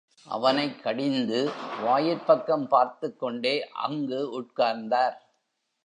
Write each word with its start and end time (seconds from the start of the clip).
அவனைக் 0.25 0.83
கடிந்து, 0.83 1.51
வாயிற்பக்கம் 1.83 2.67
பார்த்துக்கொண்டே 2.67 3.69
அங்கு 3.69 4.41
உட்கார்ந்தார். 4.41 5.13